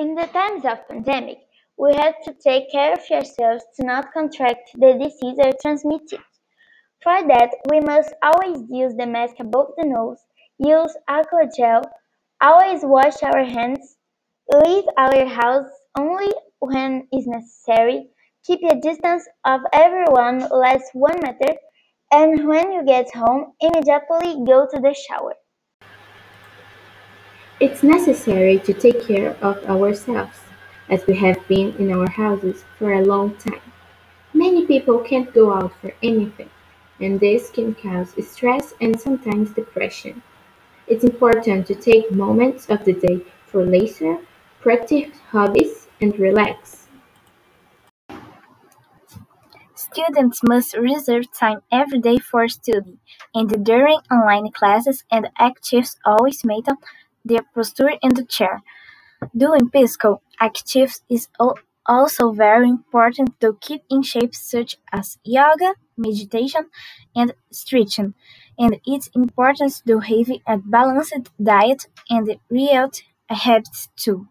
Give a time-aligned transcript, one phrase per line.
[0.00, 1.38] In the times of pandemic,
[1.76, 6.20] we have to take care of ourselves to not contract the disease or transmit it.
[7.02, 10.24] For that, we must always use the mask above the nose,
[10.56, 11.82] use alcohol gel,
[12.40, 13.96] always wash our hands,
[14.64, 15.68] leave our house
[15.98, 18.08] only when is necessary,
[18.44, 21.58] keep a distance of everyone less one meter,
[22.12, 25.34] and when you get home, immediately go to the shower.
[27.60, 30.38] It's necessary to take care of ourselves,
[30.88, 33.72] as we have been in our houses for a long time.
[34.32, 36.50] Many people can't go out for anything,
[37.00, 40.22] and this can cause stress and sometimes depression.
[40.86, 44.18] It's important to take moments of the day for leisure,
[44.60, 46.86] practice hobbies, and relax.
[49.74, 52.98] Students must reserve time every day for study,
[53.34, 56.76] and during online classes and activities always maintain
[57.28, 58.62] their posture in the chair.
[59.36, 61.28] Doing physical activities is
[61.86, 66.68] also very important to keep in shape such as yoga, meditation,
[67.16, 68.14] and stretching,
[68.58, 74.28] and it's important to have a balanced diet and healthy habits too.